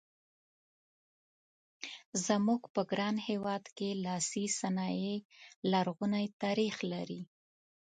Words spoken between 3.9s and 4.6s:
لاسي